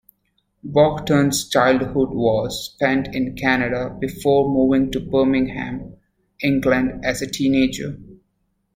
[0.63, 5.93] Boughton's childhood was spent in Canada before moving to Birmingham,
[6.41, 7.99] England as a teenager.